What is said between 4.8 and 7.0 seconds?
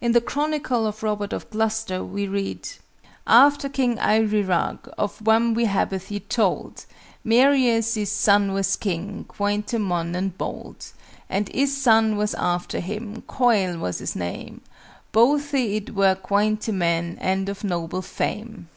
of wam we habbeth y told,